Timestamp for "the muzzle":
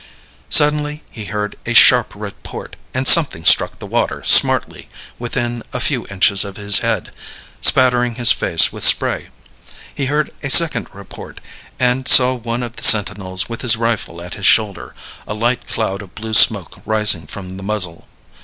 17.57-18.07